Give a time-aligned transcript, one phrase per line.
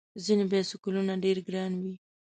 [0.25, 1.93] ځینې بایسکلونه ډېر ګران وي.